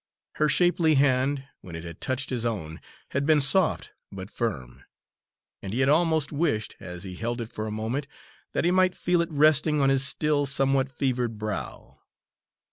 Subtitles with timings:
[0.37, 2.79] Her shapely hand, when it had touched his own,
[3.11, 4.83] had been soft but firm;
[5.61, 8.07] and he had almost wished, as he held it for a moment,
[8.53, 11.99] that he might feel it resting on his still somewhat fevered brow.